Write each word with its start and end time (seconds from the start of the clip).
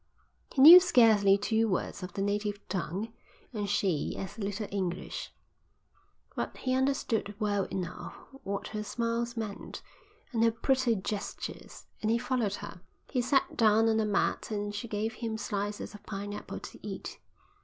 He 0.55 0.63
knew 0.63 0.79
scarcely 0.79 1.37
two 1.37 1.67
words 1.69 2.01
of 2.01 2.13
the 2.13 2.23
native 2.23 2.57
tongue 2.67 3.13
and 3.53 3.69
she 3.69 4.15
as 4.17 4.39
little 4.39 4.67
English. 4.71 5.31
But 6.35 6.57
he 6.57 6.73
understood 6.73 7.35
well 7.37 7.65
enough 7.65 8.15
what 8.41 8.69
her 8.69 8.81
smiles 8.83 9.37
meant, 9.37 9.83
and 10.31 10.43
her 10.43 10.49
pretty 10.49 10.95
gestures, 10.95 11.85
and 12.01 12.09
he 12.09 12.17
followed 12.17 12.55
her. 12.65 12.81
He 13.11 13.21
sat 13.21 13.55
down 13.55 13.87
on 13.87 13.99
a 13.99 14.05
mat 14.07 14.49
and 14.49 14.73
she 14.73 14.87
gave 14.87 15.13
him 15.13 15.37
slices 15.37 15.93
of 15.93 16.01
pineapple 16.01 16.59
to 16.61 16.79
eat. 16.81 17.19